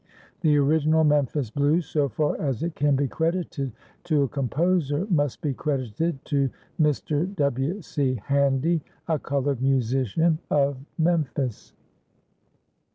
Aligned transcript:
The 0.39 0.57
original 0.57 1.03
"Memphis 1.03 1.51
Blues," 1.51 1.85
so 1.85 2.09
far 2.09 2.35
as 2.41 2.63
it 2.63 2.73
can 2.73 2.95
be 2.95 3.07
credited 3.07 3.71
to 4.05 4.23
a 4.23 4.27
composer, 4.27 5.05
must 5.11 5.41
be 5.41 5.53
credited 5.53 6.25
to 6.25 6.49
Mr. 6.81 7.35
W. 7.35 7.83
C. 7.83 8.15
Handy, 8.25 8.81
a 9.07 9.19
colored 9.19 9.61
musician 9.61 10.39
of 10.49 10.77
Memphis. 10.97 11.73